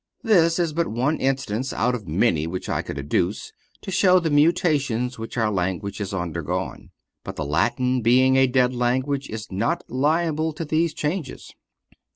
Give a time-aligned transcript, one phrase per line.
[0.23, 3.51] This is but one instance, out of many which I might adduce,
[3.81, 6.89] to show the mutations which our language has undergone.
[7.23, 11.53] But the Latin, being a dead language, is not liable to these changes.